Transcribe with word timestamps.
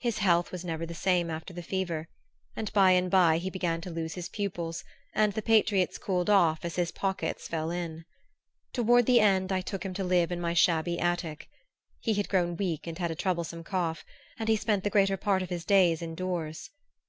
His 0.00 0.18
health 0.18 0.50
was 0.50 0.64
never 0.64 0.84
the 0.84 0.94
same 0.96 1.30
after 1.30 1.54
the 1.54 1.62
fever; 1.62 2.08
and 2.56 2.72
by 2.72 2.90
and 2.90 3.08
by 3.08 3.38
he 3.38 3.50
began 3.50 3.80
to 3.82 3.88
lose 3.90 4.14
his 4.14 4.28
pupils, 4.28 4.82
and 5.14 5.32
the 5.32 5.42
patriots 5.42 5.96
cooled 5.96 6.28
off 6.28 6.64
as 6.64 6.74
his 6.74 6.90
pockets 6.90 7.46
fell 7.46 7.70
in. 7.70 8.04
Toward 8.72 9.06
the 9.06 9.20
end 9.20 9.52
I 9.52 9.60
took 9.60 9.84
him 9.84 9.94
to 9.94 10.02
live 10.02 10.32
in 10.32 10.40
my 10.40 10.54
shabby 10.54 10.98
attic. 10.98 11.48
He 12.00 12.14
had 12.14 12.28
grown 12.28 12.56
weak 12.56 12.88
and 12.88 12.98
had 12.98 13.12
a 13.12 13.14
troublesome 13.14 13.62
cough, 13.62 14.04
and 14.40 14.48
he 14.48 14.56
spent 14.56 14.82
the 14.82 14.90
greater 14.90 15.16
part 15.16 15.40
of 15.40 15.50
his 15.50 15.64
days 15.64 16.02
indoors. 16.02 16.70